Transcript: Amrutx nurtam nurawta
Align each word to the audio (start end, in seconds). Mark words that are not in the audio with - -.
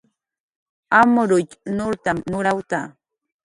Amrutx 1.01 1.51
nurtam 1.77 2.17
nurawta 2.31 2.79